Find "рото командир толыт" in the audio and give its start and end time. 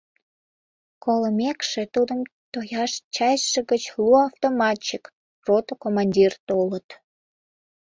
5.47-6.87